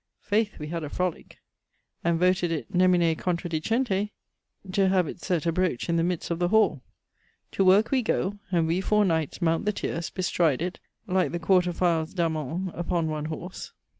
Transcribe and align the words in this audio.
Faith! 0.21 0.57
we 0.57 0.69
had 0.69 0.83
a 0.83 0.89
frolique, 0.89 1.35
and 2.03 2.19
voted 2.19 2.51
it 2.51 2.73
(nemine 2.73 3.15
contradicente) 3.15 4.09
to 4.71 4.89
have 4.89 5.07
itt 5.07 5.21
sett 5.21 5.43
abroach 5.45 5.89
in 5.89 5.95
the 5.95 6.03
midest 6.03 6.31
of 6.31 6.39
the 6.39 6.47
hall. 6.47 6.81
To 7.51 7.63
worke 7.63 7.91
we 7.91 8.01
goe, 8.01 8.39
and 8.51 8.65
we 8.65 8.81
four 8.81 9.05
knights 9.05 9.43
mount 9.43 9.65
the 9.65 9.71
tierce, 9.71 10.09
bestride 10.09 10.59
it, 10.63 10.79
like 11.05 11.31
the 11.31 11.37
quarter 11.37 11.71
files 11.71 12.15
d'Amond 12.15 12.71
upon 12.73 13.09
one 13.09 13.25
horse. 13.25 13.73